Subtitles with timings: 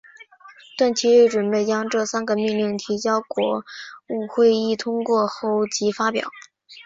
[0.79, 3.59] 段祺瑞准备将这三个命令提交国
[4.07, 6.31] 务会议通过后即发表。